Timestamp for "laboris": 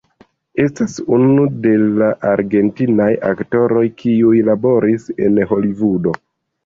4.51-5.07